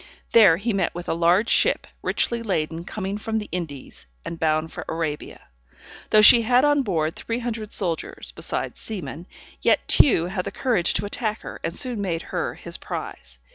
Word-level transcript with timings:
There 0.31 0.57
he 0.57 0.73
met 0.73 0.95
with 0.95 1.07
a 1.07 1.13
large 1.13 1.47
ship 1.47 1.85
richly 2.01 2.41
laden 2.41 2.85
coming 2.85 3.19
from 3.19 3.37
the 3.37 3.47
Indies, 3.51 4.07
and 4.25 4.39
bound 4.39 4.71
for 4.73 4.83
Arabia. 4.89 5.49
Though 6.09 6.23
she 6.23 6.41
had 6.41 6.65
on 6.65 6.81
board 6.81 7.15
three 7.15 7.37
hundred 7.37 7.71
soldiers, 7.71 8.31
besides 8.31 8.79
seamen, 8.81 9.27
yet 9.61 9.87
Tew 9.87 10.25
had 10.25 10.45
the 10.45 10.51
courage 10.51 10.95
to 10.95 11.05
attack 11.05 11.41
her, 11.41 11.59
and 11.63 11.77
soon 11.77 12.01
made 12.01 12.23
her 12.33 12.55
his 12.55 12.77
prize. 12.79 13.37